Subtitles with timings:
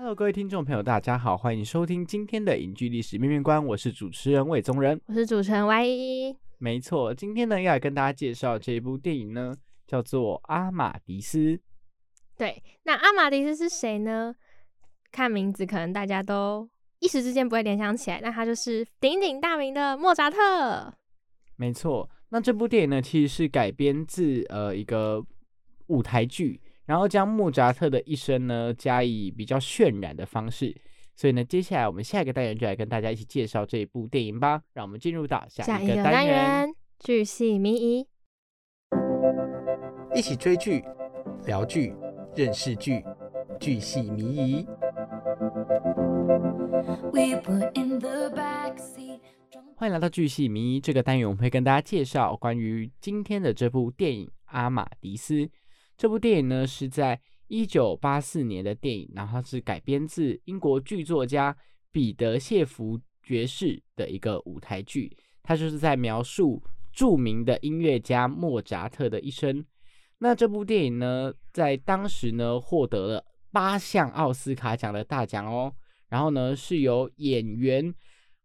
[0.00, 6.36] Hello，各位听众朋友，大家好，欢迎收听今天的影剧历史面面观，我是主持人魏宗仁，我是主持人 Y 一。
[6.58, 9.56] 没错，今天呢要来跟大家介绍这一部电影呢，
[9.88, 11.38] 叫做《阿玛迪斯》。
[12.36, 14.32] 对，那阿玛迪斯是谁呢？
[15.10, 16.70] 看名字可能大家都
[17.00, 20.94] 一时之间不会联想起来，那他就是鼎鼎大名的莫扎特。
[21.56, 25.20] 没错，那这部电影呢，其实是改编自呃一个
[25.88, 26.60] 舞台剧。
[26.88, 30.74] 然后将莫扎特的一生呢加以比较渲染的方式，
[31.14, 34.62] 所以呢，接下来我们下一个单元就来跟大家一起介绍这一部电影吧。
[34.72, 38.08] 让我们进入到下一个单元——剧系迷疑，
[40.14, 40.82] 一起追剧、
[41.44, 41.94] 聊剧、
[42.34, 43.04] 认识剧，
[43.60, 44.66] 剧系迷疑。
[49.76, 55.34] 欢迎来到剧系迷疑这个单元，我们会跟大家介绍关于今天的这部电影《阿玛迪斯》。
[55.98, 61.54] 这部电影呢是在一九八四年的电影，然后它是改编自英国剧作家
[61.90, 65.14] 彼得谢弗爵士的一个舞台剧。
[65.42, 66.62] 它就是在描述
[66.92, 69.64] 著名的音乐家莫扎特的一生。
[70.18, 75.74] 那这部电影呢，在当时呢获得了八项奥斯卡奖的大奖哦。
[76.08, 77.92] 然后呢，是由演员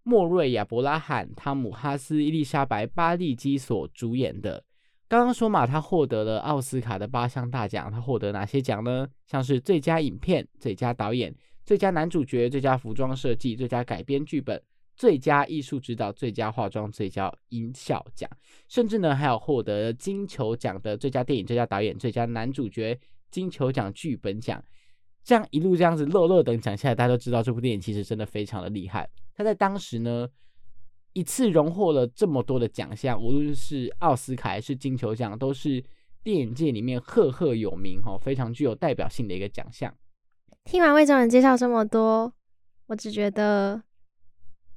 [0.01, 4.63] 莫瑞亚·伯拉罕、汤姆·哈斯、伊丽莎白·巴利基所主演的。
[5.09, 7.91] 刚刚说嘛，他获得了奥斯卡的八项大奖。
[7.91, 9.07] 他获得哪些奖呢？
[9.27, 14.59] 像是最佳影片、最佳导演、最佳男主角、最佳服装设计、最佳改编剧本、
[14.95, 18.27] 最佳艺术指导、最佳化妆、最佳音效奖，
[18.67, 22.99] 甚至呢还有获得金球奖的最佳电影、最佳导演、最佳男主角、
[23.29, 24.63] 金球奖剧本奖。
[25.23, 29.07] 这样一路这样子乐乐等奖下来，大家都知道这部电影其实真的非常的厉害。
[29.35, 30.27] 他在当时呢。
[31.13, 35.83] 一次荣获了这么多的奖项，无论是奥斯卡还是金球奖，都是
[36.23, 39.95] 电影界里面赫赫有名、哈非常具有代表性的一个奖项。
[40.65, 42.33] 听完魏总人介绍这么多，
[42.87, 43.83] 我只觉得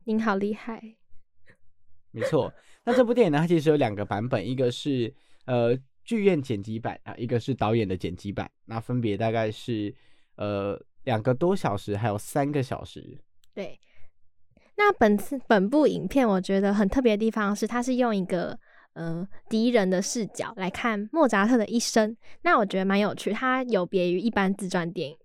[0.04, 0.97] 您好厉害。
[2.12, 2.53] 没错，
[2.84, 5.14] 那这部电影呢，它其实有两个版本，一个是
[5.47, 5.74] 呃
[6.04, 9.94] 剧院剪辑版啊，一个是导演的剪辑版，那分别大概是
[10.34, 13.18] 呃两个多小时，还有三个小时。
[13.54, 13.80] 对。
[14.76, 18.59] 那本次本部影片，我觉得很特别的地方是，它是用一个
[18.92, 22.14] 呃敌人的视角来看莫扎特的一生。
[22.42, 25.16] 那我觉得蛮有趣，它有别于一般自传电影。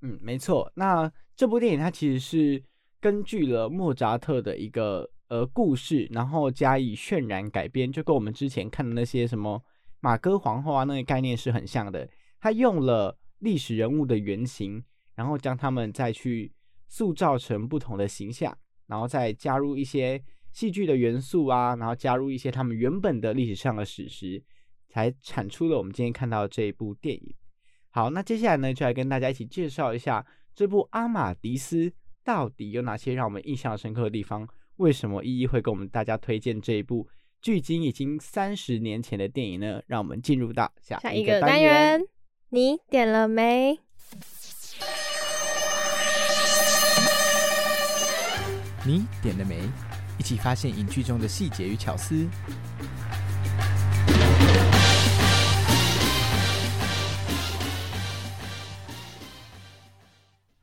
[0.00, 0.72] 嗯，没错。
[0.74, 2.62] 那这部电影它其实是
[3.00, 9.62] 根据了莫扎特的一个呃故事，然后加以渲染改编，就跟我们之前看的那些什么
[10.00, 12.08] 马哥皇后啊那个概念是很像的。
[12.40, 14.82] 他用了历史人物的原型，
[15.14, 16.52] 然后将他们再去
[16.88, 18.56] 塑造成不同的形象。
[18.86, 24.42] 然后再加入一些戏剧的元素啊，然后加入一些他们原本的历史上的史实，
[24.88, 27.34] 才产出了我们今天看到这一部电影。
[27.90, 30.24] 好，那接下来呢，就来跟大家一起介绍一下
[30.54, 31.88] 这部《阿玛迪斯》
[32.24, 34.48] 到底有哪些让我们印象深刻的地方？
[34.76, 37.08] 为什么一一会跟我们大家推荐这一部
[37.40, 39.80] 距今已经三十年前的电影呢？
[39.86, 42.02] 让我们进入到下一个单元，
[42.50, 43.78] 你点了没？
[48.86, 49.58] 你点了没？
[50.16, 52.24] 一起发现影剧中的细节与巧思。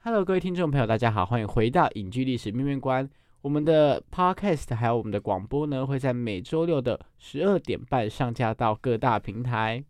[0.02, 3.10] Hello，各位听众朋友，大家好，欢迎回到影剧历史面面观。
[3.42, 9.84] 我们的 Podcast 还有我们的广播呢，会在每周六的十二点半上架到各大平台。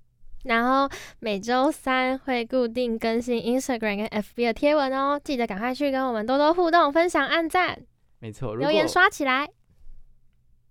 [0.43, 0.89] 然后
[1.19, 7.79] 每周三会固定更新 Instagram 跟 FB 的贴文哦，记得赶快去跟我们多多互动、分享、按赞。
[8.23, 9.49] 没错，留言刷起来。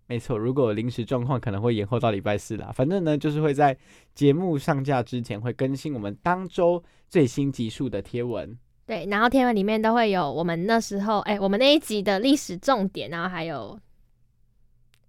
[0.07, 2.73] 没错，如果临时状况可能会延后到礼拜四啦。
[2.73, 3.77] 反正呢，就是会在
[4.15, 8.59] 节目上架之前会更新我们当周最新集数的贴文。
[8.87, 13.79] 对，然后贴文里面都会有我们那时候，哎、我们那一集的历史重点，然后还有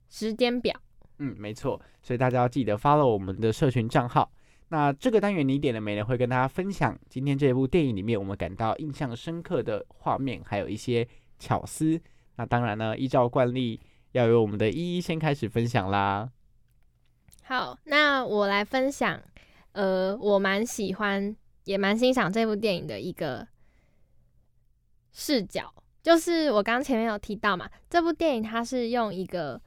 [0.09, 0.77] 时间表。
[1.19, 4.29] 嗯，没错，所以大家要记得 follow 我们的社群账号。
[4.67, 6.03] 那这个单元你点了没呢？
[6.03, 11.07] 会跟大家分享今天这部电影里面我们感到印象深刻的画面，还有一些
[11.39, 11.97] 巧思。
[12.35, 13.79] 那当然呢，依照惯例，
[14.11, 16.29] 要由我们的依依先开始分享啦。
[17.43, 19.21] 好，那我来分享，
[19.73, 21.35] 呃，我蛮喜欢，
[21.65, 23.47] 也蛮欣赏这部电影的一个
[25.11, 29.61] 视角，就是我刚前面有提到嘛，这部电影它是用一个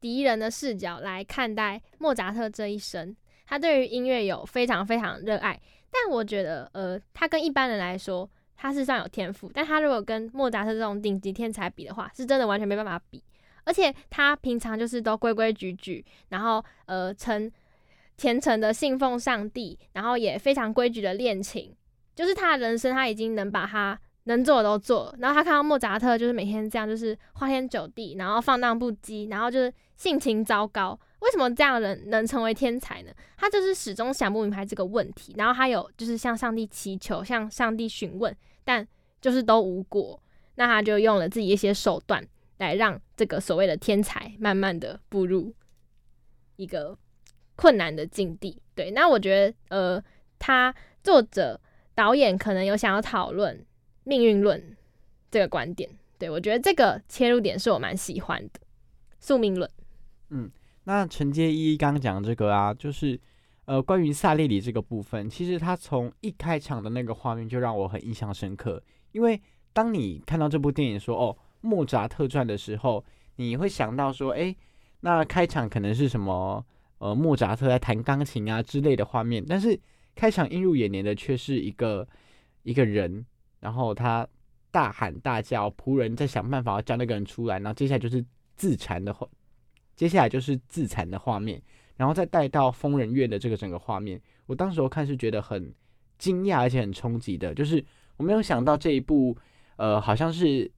[0.00, 3.16] 敌人的视角来看待莫扎特这一生。
[3.46, 8.30] 他对于音乐有非常非常热爱，但我觉得，呃，他跟一般人来说，
[8.62, 13.22] 他是算有天赋，但他如果跟莫扎特这种顶级天才比的话，是真的完全没办法比。
[13.64, 17.50] 而且他平常就是都规规矩矩，然后呃诚
[18.18, 21.74] 虔诚的信奉上帝，然后也非常规矩的练琴，
[22.14, 25.14] 就是他的人生他已经能把他能做的都做了。
[25.20, 30.98] 然后他看到莫扎特就是每天这样，就是花天酒地，然后放荡不羁，然后就是性情糟糕。
[31.20, 33.10] 为什么这样的人能成为天才呢？
[33.36, 38.34] 他就是始终想不明白这个问题，然后他有就是向上帝祈求，向上帝询问，
[38.64, 38.86] 但
[39.20, 40.22] 就是都无果。
[40.54, 42.26] 那他就用了自己一些手段。
[42.60, 45.54] 来让这个所谓的天才慢慢的步入
[46.56, 46.94] 一个
[47.56, 48.60] 困难的境地。
[48.74, 50.04] 对，那我觉得，呃，
[50.38, 51.58] 他作者
[51.94, 53.64] 导演可能有想要讨论
[54.04, 54.76] 命运论
[55.30, 55.88] 这个观点。
[56.18, 58.60] 对我觉得这个切入点是我蛮喜欢的，
[59.18, 59.70] 宿命论。
[60.28, 60.50] 嗯，
[60.84, 63.18] 那陈杰一刚讲这个啊，就是
[63.70, 68.82] 呃，关于萨列里这个部分，其实他从一开场的那个画面就让我很印象深刻，
[69.12, 69.40] 因为
[69.72, 71.36] 当你看到这部电影说哦。
[71.62, 73.04] 莫扎特传的时候，
[73.36, 74.56] 你会想到说，哎，
[75.00, 76.64] 那开场可能是什么？
[76.96, 79.44] 呃，莫扎特在弹钢琴啊之类的画面。
[79.46, 79.78] 但是
[80.14, 82.08] 开场映入眼帘的却是一个
[82.62, 83.26] 一个人，
[83.58, 84.26] 然后他
[84.70, 88.24] 大喊大叫，仆人在想办法要叫那个人出来，然后接下来就是
[88.56, 89.28] 自残的画，
[89.94, 91.60] 接下来就是自残的画面，
[92.00, 94.18] 然后再带到疯人院的这个整个画面。
[94.46, 95.70] 我当时候看是觉得很
[96.16, 97.84] 惊讶，而且很冲击的，就是
[98.16, 99.36] 我没有想到这一部，
[99.76, 100.72] 呃，好像是。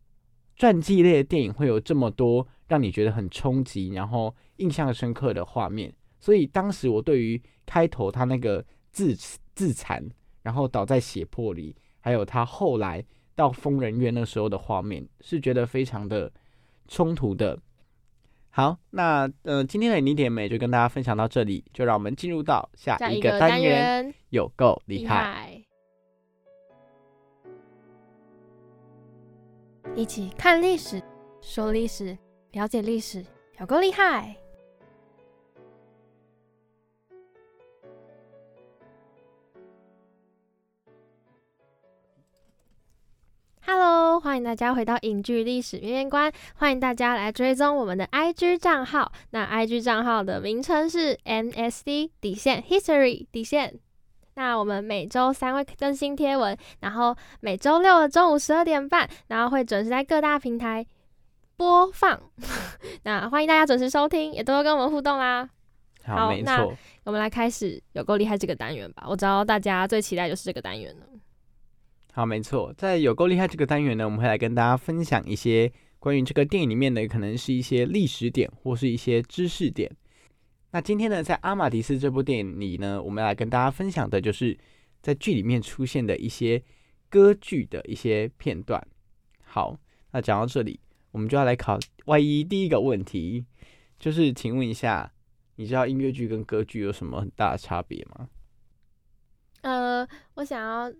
[0.54, 9.16] 传记类的电影会有这么多让你觉得很冲击，然后印象深刻的画面，所以当时我对于开头他那个自
[9.54, 10.06] 自残，
[10.42, 13.02] 然后倒在血泊里，还有他后来
[13.34, 16.30] 到疯人院那时候的画面，是觉得非常的
[16.86, 17.58] 冲突的。
[18.54, 25.58] 好，那呃，今天的你点美就跟大家分享到这里，就让我们进入到下一个单元，有够厉害。
[29.96, 31.02] 一起看历史，
[31.40, 32.16] 说历史，
[32.50, 33.24] 了解历史，
[33.58, 34.36] 有够厉害
[44.32, 49.12] 欢迎大家回到影剧历史面面观，欢迎大家来追踪我们的 IG 账号。
[49.28, 53.78] 那 IG 账号的名称是 NSD 底线 History 底线。
[54.36, 60.86] 那我们每周三会更新贴文，然后每周六的中午十二点半，然后会准时在各大平台
[61.58, 62.18] 播放。
[63.04, 65.46] 那欢迎大家准时收听，也多多跟我们互动啦。
[66.06, 66.74] 好，没错，
[67.04, 69.04] 我们来开始有够厉害这个单元吧。
[69.06, 71.06] 我知道大家最期待就是这个单元了。
[72.14, 79.90] 好，没错，在有够厉害这个单元呢，我们会来跟大家分享一些关于这个电影里面的，可能是一些历史点或是一些知识点。
[80.72, 84.58] 那今天呢，在《阿马迪斯》这部电影里呢，我们来跟大家分享的就是
[85.00, 86.62] 在剧里面出现的一些
[87.08, 88.86] 歌剧的一些片段。
[89.42, 89.78] 好，
[90.10, 90.78] 那讲到这里，
[91.12, 93.46] 我们就要来考万一第一个问题，
[93.98, 95.10] 就是请问一下，
[95.56, 98.28] 你知道音乐剧跟歌剧有什么很大的差别吗？
[99.62, 100.92] 呃，我想要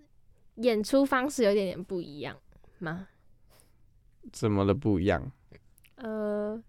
[0.56, 2.36] 演出方式有点点不一样
[2.78, 3.08] 吗？
[4.32, 5.30] 怎么的不一样？
[5.96, 6.62] 呃。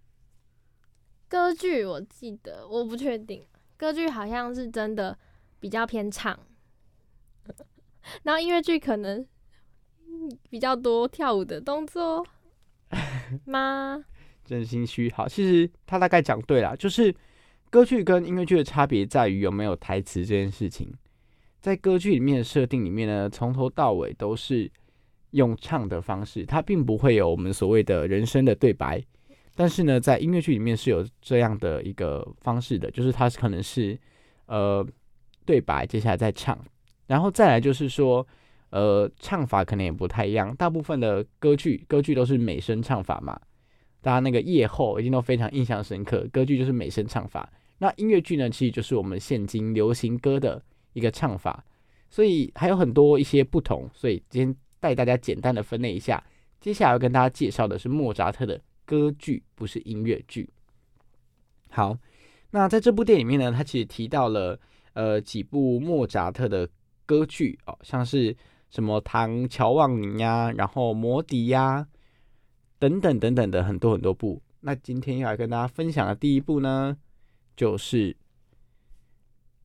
[1.27, 3.43] 歌剧我记得，我不确定。
[3.75, 5.17] 歌剧好像是真的
[5.59, 6.39] 比较偏唱，
[8.21, 9.25] 然后音乐剧可能
[10.49, 12.23] 比较多跳舞的动作
[13.45, 14.05] 吗？
[14.45, 15.09] 真心虚。
[15.09, 17.13] 好，其实他大概讲对了，就是
[17.71, 20.93] 歌剧跟音乐剧的差别在于有没有台词这件事情。
[21.63, 24.69] 在歌剧里面的设定里面呢，从头到尾都是
[25.31, 29.01] 用唱的方式，它并不会有我们所谓的人声的对白。
[29.55, 33.97] 但是呢，在音乐剧里面是有这样的一个方式的，就是它可能是
[34.47, 34.85] 呃
[35.45, 36.59] 对白，接下来再唱，
[37.07, 38.27] 然后再来就是说
[38.71, 40.53] 呃唱法可能也不太一样。
[40.57, 43.39] 大部分的歌剧歌剧都是美声唱法嘛，
[44.01, 46.27] 大家那个夜后一定都非常印象深刻。
[46.29, 50.61] 歌剧就是美声唱法，那音乐剧呢，其实就是我们现今流行歌的
[50.93, 51.63] 一个唱法，
[52.09, 53.89] 所以还有很多一些不同。
[53.93, 56.23] 所以今天带大家简单的分类一下。
[56.61, 60.49] 接下来要跟大家介绍的是莫扎特的歌剧，不是音乐剧。
[61.69, 61.97] 好，
[62.51, 64.57] 那在这部电影里面呢，他其实提到了
[64.93, 66.69] 呃几部莫扎特的
[67.05, 68.33] 歌剧哦，像是
[68.69, 71.85] 什么《唐乔旺尼》呀，然后《魔笛》呀，
[72.79, 74.41] 等等等等的很多很多部。
[74.61, 76.95] 那今天要来跟大家分享的第一部呢，
[77.57, 78.15] 就是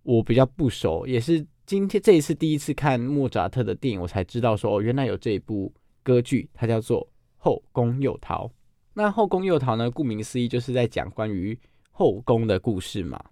[0.09, 5.71] 我比较不熟，也是今天这一次第一次看莫扎特的电影，我才知道说哦，原来有这一部。
[6.05, 7.05] 歌剧它叫做
[7.37, 8.47] 《后宫诱逃》，
[8.95, 9.91] 那《后宫诱逃》呢？
[9.91, 11.59] 顾名思义，就是在讲关于
[11.91, 13.23] 后宫的故事嘛。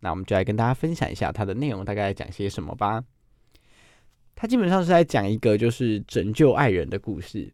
[0.00, 3.04] 那我们就来跟大家分享一下它的内容，大概讲些什么吧。
[4.34, 7.48] 它基本上是在讲一个就是拯救爱人的故事。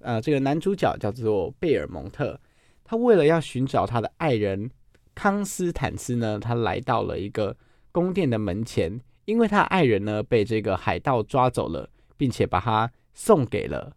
[0.00, 2.40] 呃，这个男主角叫做贝尔蒙特，
[2.82, 4.68] 他为了要寻找他的爱人
[5.14, 7.56] 康斯坦斯呢，他来到了一个
[7.90, 12.90] 宫殿的门前，因为他爱人呢被这个海盗抓走了，并且把他。
[13.14, 13.94] 送给了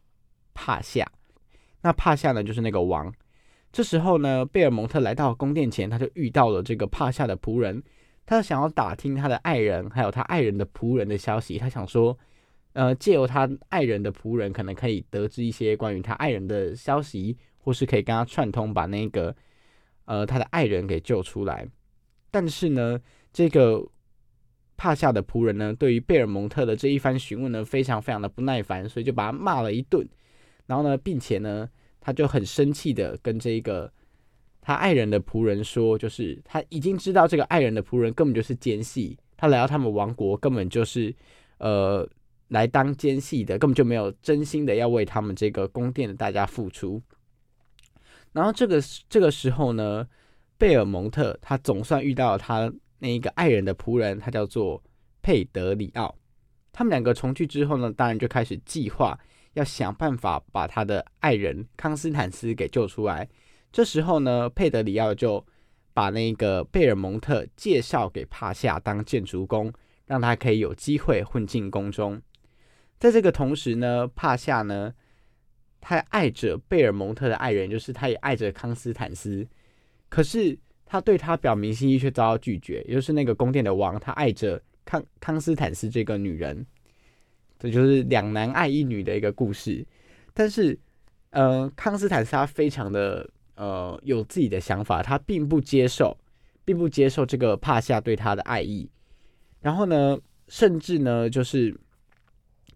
[0.53, 1.10] 帕夏，
[1.84, 3.13] 那帕夏呢就是那个王。
[3.72, 7.81] 这时候呢，贝尔蒙特来到宫殿前，他就遇到了这个帕夏的仆人，
[8.25, 11.57] 他想要打听他的爱人还有他爱人的仆人的消息。
[11.57, 12.19] 他想说，
[12.74, 19.34] 呃，借由他爱人的仆人，可能可以得知一些关于他爱人的消息，或是可以跟他串通，把那个
[20.05, 21.67] 呃他的爱人给救出来。
[22.31, 23.00] 但是呢，
[23.33, 23.88] 这个。
[24.77, 30.05] 帕夏的仆人呢，对于贝尔蒙特的这一番询问呢，非常非常的不耐烦，所以就把他骂了一顿。
[30.65, 31.69] 然后呢，并且呢，
[32.01, 33.89] 他就很生气的跟这个
[34.59, 41.15] 他爱人的仆人说，就是他已经知道这个爱人的仆人根本就是奸细，他来到他们王国根本就是
[41.59, 42.05] 呃
[42.50, 47.01] 来当奸细的，根本就没有真心的要为他们这个宫殿的大家付出。
[48.35, 50.07] 然后这个这个时候呢，
[50.59, 52.71] 贝尔蒙特他总算遇到了他。
[52.99, 54.81] 那一个爱人的仆人，他叫做
[55.21, 56.15] 佩德里奥。
[56.71, 59.19] 他们两个重聚之后呢，当然就开始计划
[59.53, 63.27] 要想办法把他的爱人康斯坦斯给救出来。
[63.69, 65.45] 这时候呢，佩德里奥就
[65.93, 69.71] 把那个贝尔蒙特介绍给帕夏当建筑工，
[70.05, 72.19] 让他可以有机会混进宫中。
[72.97, 74.93] 在这个同时呢，帕夏呢，
[75.85, 79.47] 他爱着贝尔蒙特的爱人，就是他也爱着康斯坦斯，
[80.09, 80.57] 可是。
[80.87, 82.79] 他对他表明心意，却遭到拒绝。
[82.87, 86.63] 也就是那个宫殿的王，他爱着康康斯坦斯这个女人，
[87.57, 89.83] 这就是两男爱一女的一个故事。
[90.31, 90.77] 但是，
[91.31, 96.15] 呃，康斯坦斯他非常的呃有自己的想法，他并不接受，
[96.63, 98.87] 并不接受这个帕夏对他的爱意。
[99.61, 100.15] 然后呢，
[100.47, 101.75] 甚至呢，就是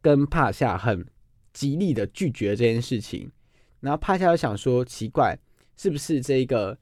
[0.01, 1.05] 跟帕夏很
[1.53, 3.31] 极力的拒绝这件事情。
[3.79, 5.37] 然后帕夏就想说，奇怪，
[5.77, 6.77] 是不是这个？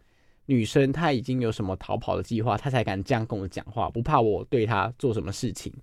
[0.49, 5.73] 女生她已经有什么逃跑的计划，她才敢这样跟我讲话，不怕我对她做什么事情。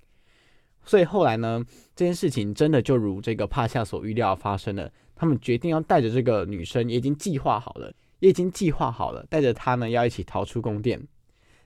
[0.87, 1.63] 所以后来呢，
[1.95, 4.91] 这件事情真的就如这个帕夏所预料发生了。
[5.15, 11.07] 他们决定要带着这个女生，也已经计划好了，也已经计划好了，带着她呢要一起逃出宫殿。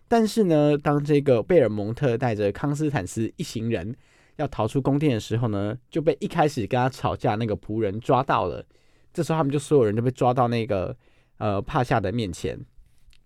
[0.08, 3.94] 但是呢，当这个贝尔蒙特带着康斯坦斯一行人
[4.38, 8.64] 要逃出宫殿的时候呢，就被一开始跟他吵架那个仆人抓到了。
[9.12, 10.96] 这时候他们就所有人都被抓到那个
[11.38, 12.58] 呃帕夏的面前。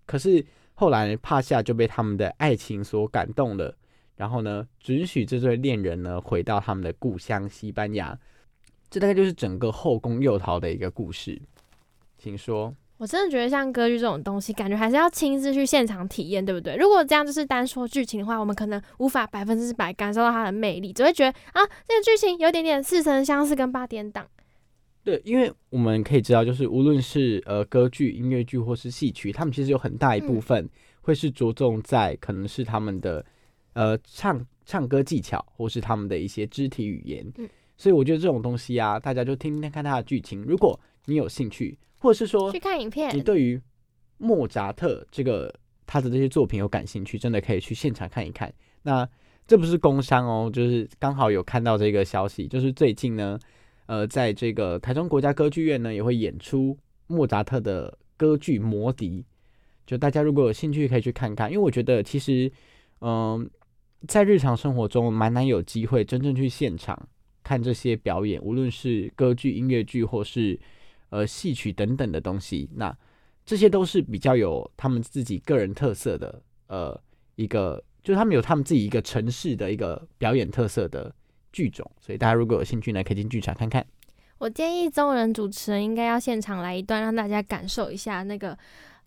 [0.05, 0.43] 可是
[0.73, 3.75] 后来帕夏就被他们的爱情所感动了，
[4.15, 8.19] 然后呢，准许这对恋人呢回到他们的故乡西班牙。
[8.89, 11.39] 这大概就是整个后宫诱逃的一个故事，
[12.17, 12.75] 请说。
[12.97, 16.75] 我真的觉得像歌剧这种东西，感觉还是要亲自去现场体验，对不对？
[16.77, 24.25] 如果这样就是单说剧情的话，我们可能无法百分之百感受到它的魅力，只会觉得啊，这个剧情有点点似曾相识，跟八点档。
[25.03, 30.69] 对，因为我们可以知道，就是无论是呃歌剧、音乐剧或是戏曲，他们其实有很大一部分
[31.01, 33.25] 会是着重在可能是他们的
[33.73, 37.29] 呃唱唱歌技巧，或是他们的一些肢体语言。
[37.37, 40.41] 嗯，所以我觉得这种东西啊，大家就听听看它的剧情。
[40.43, 43.61] 如果你有兴趣，或者是说去看影片，你对于
[44.17, 45.53] 莫扎特这个
[45.85, 48.53] 他的这些作品有感兴趣，真的可以去现场看一看。
[48.83, 49.07] 那
[49.47, 53.39] 这不是工伤哦，就是刚好有看到这个消息，就是最近呢。
[53.85, 59.19] 呃，在这个台中国家歌剧院呢，也会演出莫扎特的歌剧《魔笛》，
[59.85, 61.51] 就大家如果有兴趣可以去看看。
[61.51, 62.49] 因为我觉得其实，
[63.01, 63.47] 嗯，
[64.07, 66.97] 在日常生活中蛮难有机会真正去现场
[67.43, 70.57] 看这些表演，无论是歌剧、音乐剧或是
[71.13, 72.97] 呃戏曲等等的东西，那
[73.45, 76.99] 这些都是比较有他们自己个人特色的，呃，
[77.35, 81.13] 一个就是他们有他们自己一个城市的一个表演特色的。
[81.55, 83.85] 剧种，所以大家如果有兴趣呢，可以进剧场看看。
[84.39, 88.57] 我建议中人主持人应该要现场来一段，让大家感受一下那个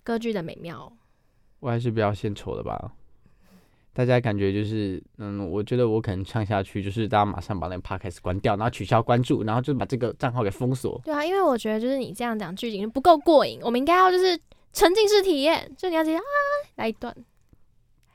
[0.05, 0.93] 歌剧的美妙。
[1.59, 2.93] 我还是不要献丑了吧。
[3.97, 11.01] 大家感觉就是，嗯，我觉得我可能唱下去，就是大家马上把那个 podcast 关掉，然后取消关注，然后就把这个账号给封锁。
[11.03, 14.39] 对啊，因为我觉得就是你这样讲剧情不够过瘾，我们应该要就是
[14.75, 16.23] 沉浸式体验，就你要直接啊
[16.75, 17.17] 来一段。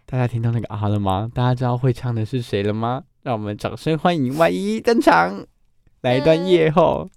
[0.05, 1.31] 大家听到那个啊了吗？
[1.33, 3.03] 大家知道会唱的是谁了吗？
[3.23, 5.47] 让我们掌声欢迎万一登场，
[6.01, 7.09] 来一段夜后。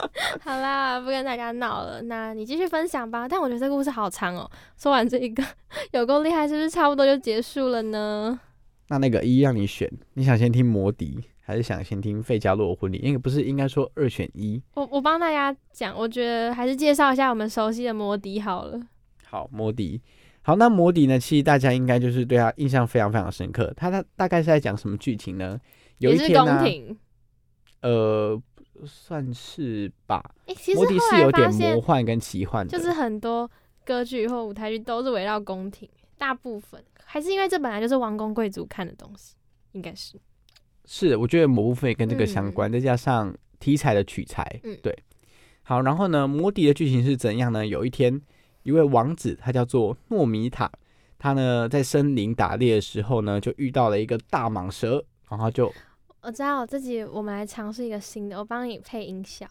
[0.42, 3.28] 好啦，不跟大家闹了，那你继续分享吧。
[3.28, 5.42] 但我觉得这个故事好长哦，说完这一个
[5.92, 8.38] 有够厉害，是不是差不多就结束了呢？
[8.88, 12.98] 那那个一让你选，你想先听摩迪，还是想先听费加洛婚礼？
[12.98, 14.60] 因为不是应该说二选一。
[14.74, 18.80] 我我帮大家讲，我觉得还是介绍一下我们熟悉的摩迪好了。
[19.24, 20.00] 好，摩迪。
[20.42, 21.18] 好，那摩迪呢？
[21.18, 23.72] 其实大家应该就是对他印象非常非常深刻。
[23.76, 25.58] 他他大概是在讲什么剧情呢？
[25.98, 26.98] 有也是一天呢、宫廷。
[27.80, 28.42] 呃，
[28.86, 30.22] 算是吧。
[30.46, 33.50] 诶、其实摩迪是有点魔，幻跟奇幻的，就是很多
[33.84, 35.88] 歌剧或舞台剧都是围绕宫廷，
[36.18, 39.34] 大部分还是因为这本来就是王公贵族看的东西，
[39.72, 40.18] 应该是。
[40.84, 44.96] 是，我觉得某部分也跟这个相关，再加上题材的取材，嗯对。
[45.62, 47.64] 好，然后呢，摩笛的剧情是怎样呢？
[47.64, 48.20] 有一天，
[48.64, 50.70] 一位王子，他叫做诺米塔，
[51.18, 55.72] 他呢在森林打猎的时候呢，就遇到了一个大蟒蛇，然后就
[56.22, 59.44] 我知道，自己我们来尝试一个新的，我帮你配音效，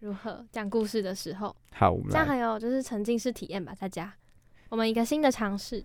[0.00, 2.36] 如何讲故事的时候，好，我们这样还。
[2.36, 4.12] 有就是沉浸式体验吧，大家。
[4.68, 5.82] 我们一个新的尝试，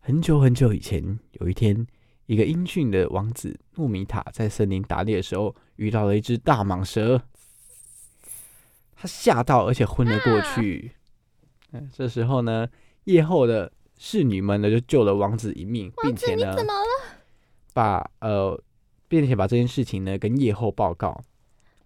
[0.00, 1.86] 很久很久以前，有一天，
[2.26, 7.22] 一个英俊的王子诺米塔在森林打猎的时候，遇到了一只大蟒蛇，
[8.94, 10.92] 他吓到，而且昏了过去。
[11.72, 12.68] 嗯，这时候呢，
[13.04, 17.16] 夜后的侍女们呢就救了王子一命，并且呢你怎么了？
[17.72, 18.62] 把呃，
[19.12, 21.20] 并且把这件事情呢跟夜后报告。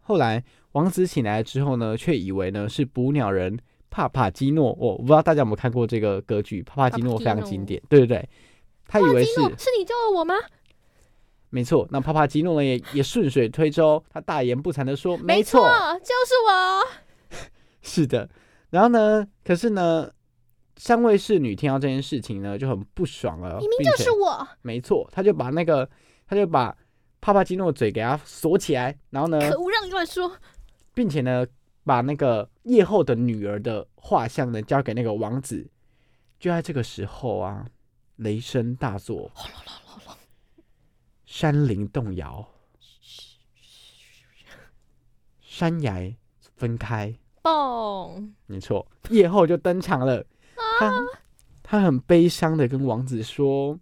[0.01, 3.59] 后来王子醒来之后呢，却以为呢是捕鸟人
[3.91, 4.73] 帕帕基诺。
[4.79, 8.29] 我不知道大家有没有看过这个歌剧，帕帕基诺非常经典，对对对。
[8.87, 10.37] 他以为是是你救了我吗？
[11.51, 15.61] 没错，那帕帕基诺呢也也顺水推舟，他大言不惭的说：“没错，
[15.99, 17.39] 就是我。
[17.83, 18.31] 是的。”
[18.71, 20.09] 然后呢，可是呢，
[20.77, 25.89] 三位侍女听到这件事情呢就很不爽了，明明就是我，没错，他就把那个
[26.29, 26.77] 他就把
[27.27, 30.31] 帕帕基诺的嘴给他锁起来，然后呢，可恶，让你乱说。
[30.95, 31.45] 并且呢，
[31.83, 35.69] 把那个夜后的女儿的画像呢交给那个王子。
[36.39, 37.67] 就在这个时候啊，
[38.15, 39.29] 雷声大作，
[41.25, 42.47] 山林动摇，
[45.41, 46.15] 山崖
[46.55, 47.13] 分开。
[47.43, 50.25] 嘣，没错，夜后就登场了。
[50.79, 50.93] 他
[51.65, 53.81] 他很悲伤的跟王子说，王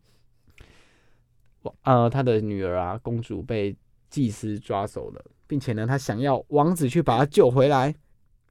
[1.83, 3.77] 呃，他的女儿啊，公主被
[4.11, 7.95] 祭司抓走了，并且呢，他想要王子去把她救回来，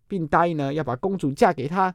[0.08, 1.94] 并答应呢要把公主嫁给他。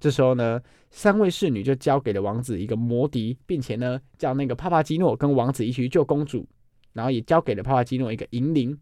[0.00, 6.46] 这时候呢，三位侍女就交给了王子一个魔笛，并且呢，叫那个帕帕基诺跟王子一起去救公主，
[6.92, 8.76] 然后也交给了帕帕基诺一个银铃。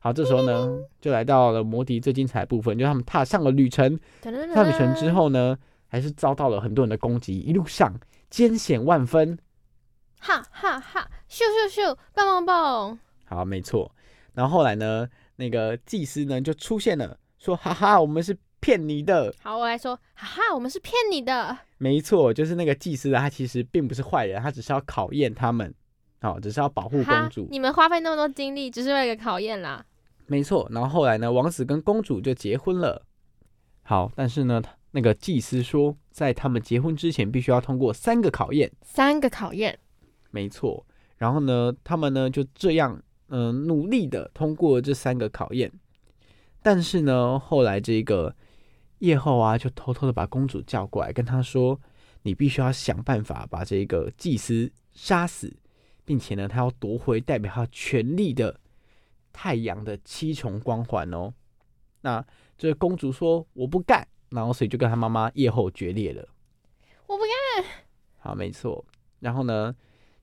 [0.00, 3.98] 好，这时候呢，就来到了魔笛最精彩的部分，就他们踏上了旅程。
[4.22, 7.98] 噔噔噔上旅程之，后呢，还是遭到了很多人的攻击，一路上
[8.30, 9.38] 艰险万分。
[10.18, 13.90] 哈哈哈，咻咻咻，棒棒棒，好，没错。
[14.34, 19.34] 然后后来呢，那个祭司呢就出现了，说：“哈哈，我们是骗你的。
[19.42, 25.72] 好，我来说，哈哈，我们是骗你的。”没错，就是那个祭司啊，他其实并不是坏人，他只是要考验他们，
[26.20, 27.46] 好，只是要保护公主。
[27.50, 29.84] 你们花费那么多精力，只是为了考验啦。
[30.26, 30.68] 没错。
[30.70, 33.02] 然后后来呢，王子跟公主就结婚了。
[33.82, 38.70] 好，但是呢，那个祭司说，在他们结婚之前，必须要通过三个考验。
[38.82, 39.78] 三个考验，
[40.30, 40.86] 没错，
[41.16, 45.72] 然后呢，他们呢就这样，嗯、努力的通过了这三个考验。
[46.62, 48.34] 但是呢，后来这个
[48.98, 51.80] 夜后啊，就偷偷的把公主叫过来，跟她说
[52.22, 55.56] ：“你必须要想办法把这个祭司杀死，
[56.04, 58.58] 并且呢，他要夺回代表他权力的
[59.32, 61.32] 太阳的七重光环哦。”
[62.02, 62.24] 那
[62.56, 66.28] 这个公主说：“我不干。”然后所以就跟她妈妈夜后决裂了。
[67.06, 67.64] 我不干。
[68.18, 68.84] 好，没错。
[69.20, 69.74] 然后呢，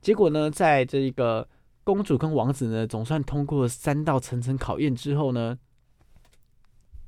[0.05, 1.49] 结果呢，在这一个
[1.83, 5.57] 公主跟王子呢，总算通过三道层层考验之后呢，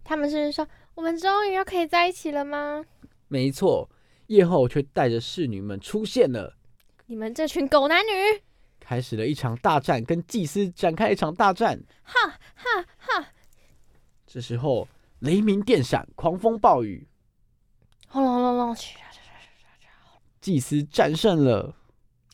[0.03, 2.83] 他们是说，我们终于要可以在一起了吗？
[3.27, 3.87] 没错，
[4.25, 6.57] 夜后却带着侍女们出现了，
[7.05, 8.41] 你们这群狗男女！
[8.79, 11.79] 开始了一场大战，跟祭司展开一场大战。
[12.01, 13.27] 哈哈哈！
[14.25, 14.87] 这时候
[15.19, 17.07] 雷鸣电闪，狂风暴雨，
[18.07, 18.75] 轰隆隆隆
[20.41, 21.75] 祭司战胜了。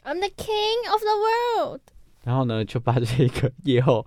[0.03, 1.81] ！I'm the king of the world！
[2.23, 4.05] 然后呢，就把这个夜后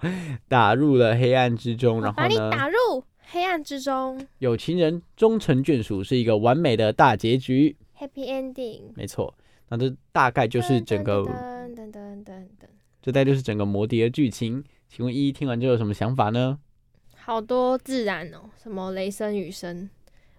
[0.48, 2.00] 打入了黑暗之中。
[2.00, 4.26] 然我把你打入黑暗之中。
[4.38, 7.76] 有情人终成眷属，是一个完美的大结局。
[7.98, 9.34] Happy Ending，没错。
[9.68, 12.68] 那这大概就是整个，噔噔噔噔噔，
[13.02, 14.62] 这大概就是整个魔笛的剧情。
[14.88, 16.58] 请问一一听完之后有什么想法呢？
[17.16, 19.90] 好多自然哦，什么雷声雨声，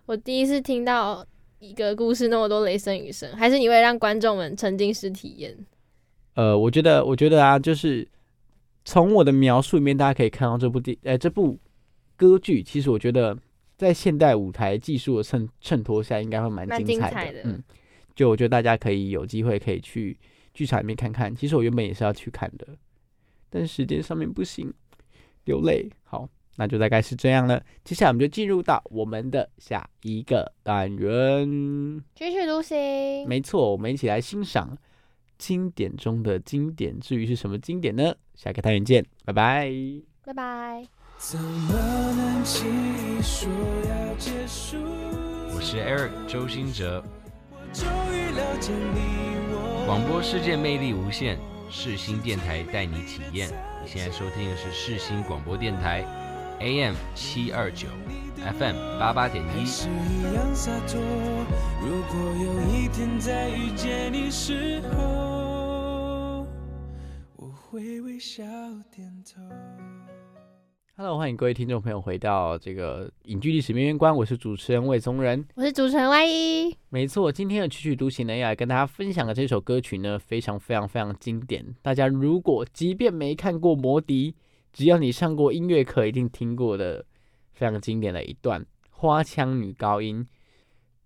[0.05, 1.25] 我第一次听到
[1.59, 5.57] 一个故事那么多雷声雨声，还是你会让观众们沉浸式体验？
[6.35, 8.07] 呃，我觉得，我觉得啊，就是
[8.85, 11.57] 从我的描述里面，大家可以看到这部电，呃，这部
[12.15, 13.35] 歌剧，其实我觉得
[13.75, 17.41] 在现代舞台技术的衬衬托下，应该会蛮精彩的。
[17.43, 17.63] 嗯，
[18.15, 20.15] 就我觉得大家可以有机会可以去
[20.53, 21.35] 剧场里面看看。
[21.35, 22.67] 其实我原本也是要去看的，
[23.49, 24.71] 但时间上面不行，
[25.45, 25.89] 流泪。
[26.03, 26.29] 好。
[26.59, 33.27] 那就大概是这样了，接下来我们就进入到我们的下一个单元，继续读行。
[33.27, 34.75] 没错，我们一起来欣赏
[35.37, 36.99] 经典中的经典。
[36.99, 38.11] 至于是什么经典呢？
[38.33, 39.71] 下个单元见，拜拜，
[40.25, 40.83] 拜拜。
[45.53, 47.03] 我是 Eric 周兴哲，
[49.85, 51.37] 广播世界魅力无限，
[51.69, 53.47] 世新电台带你体验。
[53.83, 56.03] 你现在收听的是世新广播电台。
[56.59, 57.87] AM 七二九
[58.37, 59.63] ，FM 八八点一。
[70.95, 76.75] Hello，欢迎各位听众朋友回到这个影剧历史面面观，我是主持人魏宗仁，我是主持人 Y 一。
[76.89, 81.63] 没错，今天的曲曲独行呢，要来跟大家分享的这首歌曲呢，非常非常非常经典。
[81.83, 84.31] 大家如果即便没看过《魔笛》，
[84.71, 87.05] 只要你上过音乐课，一定听过的
[87.53, 90.27] 非常经典的一段花腔女高音。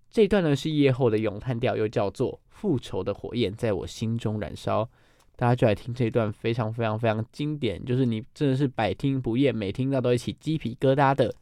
[0.09, 4.89] 这段呢是夜后的咏叹调，又叫做复仇的火焰在我心中燃烧。
[5.37, 11.33] 大家就来听这段非常非常非常经典，就是你真的是百听不厌，每听到都一起鸡皮疙瘩的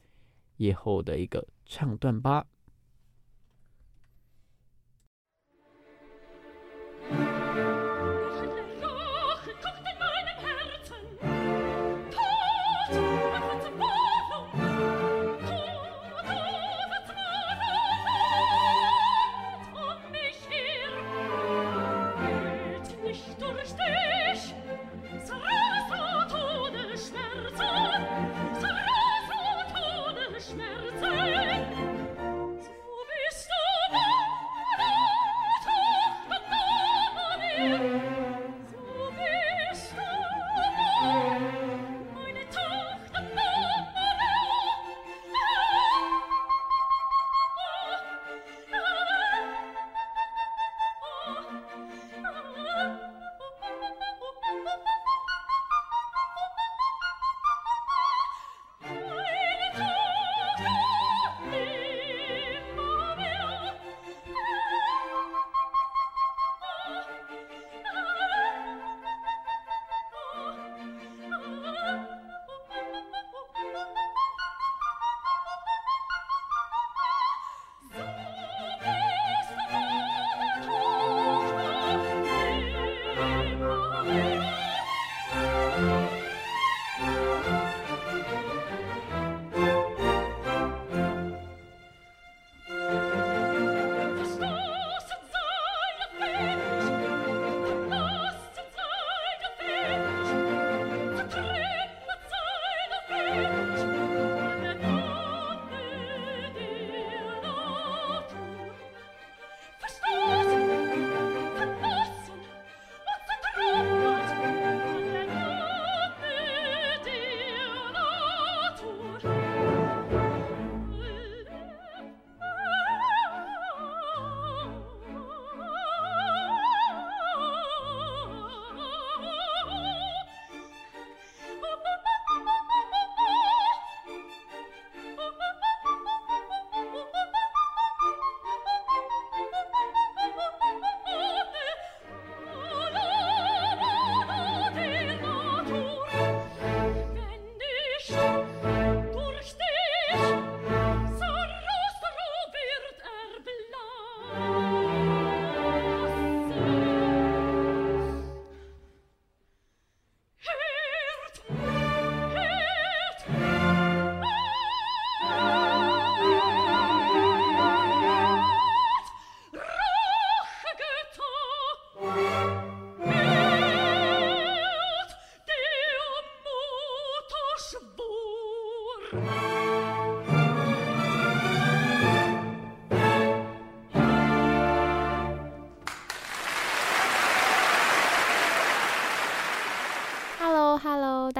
[0.58, 2.46] 夜后的一个唱段吧。
[84.06, 84.59] Thank you.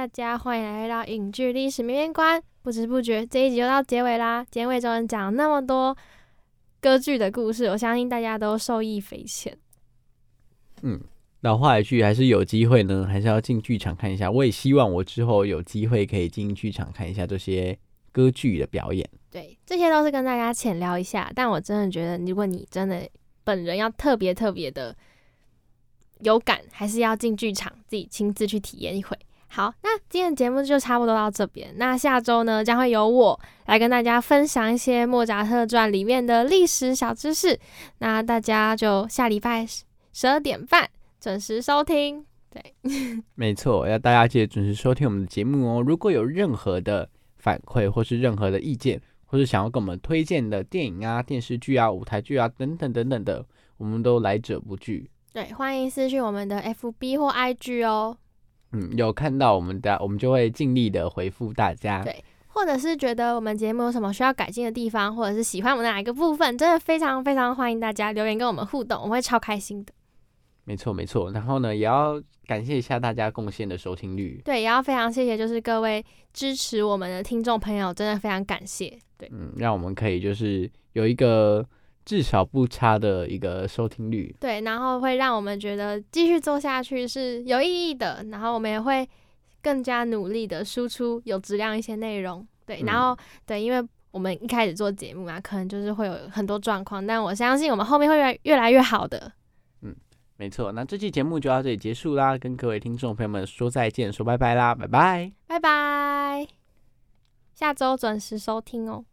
[0.06, 2.42] 家，欢迎来到影剧历史面面观。
[2.62, 4.44] 不知不觉，这一集就到结尾啦。
[4.50, 5.96] 结尾中讲了那么多
[6.80, 9.56] 歌剧的故事，我相信大家都受益匪浅。
[10.82, 11.00] 嗯，
[11.40, 14.30] 老话一句，还是有机会呢，还是要进剧场看一下。
[14.30, 17.78] 我也希望我之后有机会可以进剧场看一下这些
[18.12, 19.08] 歌剧的表演。
[19.30, 21.32] 对，这些都是跟大家浅聊一下。
[21.34, 23.08] 但我真的觉得，如果你真的
[23.42, 24.94] 本人要特别特别的
[26.20, 29.18] 有感，还是要进剧场自己亲自去体验一回。
[29.52, 31.74] 好，那今天的节目就差不多到这边。
[31.76, 37.58] 那下周呢，将会由我来跟大家分享一些《莫扎特传》里面的历史小知识。
[37.98, 39.66] 那大家就下礼拜
[40.12, 40.88] 十二点半
[41.20, 42.24] 准时收听。
[42.48, 42.62] 对，
[43.34, 45.82] 没错，要大家记得准时收听我们的节目哦。
[45.82, 53.44] 如果有任何的反馈或是任何的意见，或是想要给我们推荐的电影啊、电视剧啊、舞台剧啊等等等等的，
[53.78, 55.10] 我们都来者不拒。
[55.32, 58.16] 对，欢迎私讯我们的 FB 或 IG 哦。
[58.72, 62.02] 嗯，有看到我们的，我们就会尽力的回复大家。
[62.04, 69.92] 对，或者是觉得我们节目有什么需要改进的地方，或者是喜欢我们哪一个部分，真的非常非常欢迎大家留言跟我们互动，我们会超开心的。
[70.64, 71.32] 没错，没错。
[71.32, 74.40] 然后呢，也要感谢一下大家贡献的收听率。
[74.44, 78.96] 对，也要非常谢谢，就是各位支持我们的听众朋友，真的非常感谢。
[79.18, 81.66] 对，嗯，让我们可以就是有一个。
[82.04, 89.08] 至少不差的一个收听率，对，然后会让我们觉得继续做下去是有意义的，然后我们也会
[89.62, 99.30] 更加努力的输出有质量一些内容，对，然后对，因为我们一开始做节目嘛，可能就是会有很多状况，但我相信我们后面会越越来越好的。
[99.82, 99.94] 嗯，
[100.36, 106.48] 没错，那这期节目就到这里结束啦，跟各位听众朋友们说再见，说拜拜啦，拜拜，拜拜，
[107.54, 109.04] 下周准时收听哦。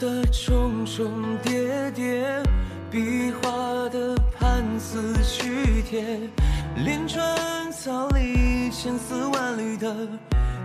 [0.00, 2.42] 的重重叠叠，
[2.90, 6.18] 壁画的盘丝曲帖，
[6.74, 9.94] 连川草里千丝万缕的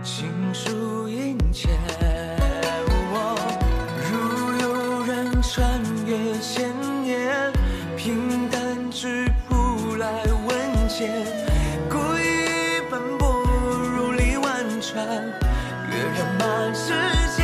[0.02, 1.68] 情书殷切。
[4.10, 6.72] 如有人穿越千
[7.02, 7.52] 年，
[7.94, 11.10] 平淡质朴来问笺，
[11.90, 13.44] 故意奔波
[13.94, 15.06] 如历万川，
[15.90, 17.35] 跃然满世。